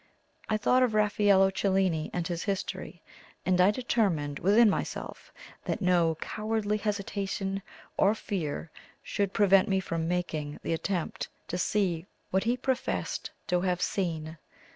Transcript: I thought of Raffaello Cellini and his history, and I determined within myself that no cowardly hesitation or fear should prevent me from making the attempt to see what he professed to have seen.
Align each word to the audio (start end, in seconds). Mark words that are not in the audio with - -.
I 0.49 0.57
thought 0.57 0.81
of 0.81 0.95
Raffaello 0.95 1.51
Cellini 1.51 2.09
and 2.11 2.27
his 2.27 2.41
history, 2.45 3.03
and 3.45 3.61
I 3.61 3.69
determined 3.69 4.39
within 4.39 4.67
myself 4.67 5.31
that 5.65 5.79
no 5.79 6.15
cowardly 6.15 6.79
hesitation 6.79 7.61
or 7.97 8.15
fear 8.15 8.71
should 9.03 9.31
prevent 9.31 9.67
me 9.69 9.79
from 9.79 10.07
making 10.07 10.59
the 10.63 10.73
attempt 10.73 11.29
to 11.49 11.57
see 11.59 12.07
what 12.31 12.45
he 12.45 12.57
professed 12.57 13.29
to 13.49 13.61
have 13.61 13.79
seen. 13.79 14.39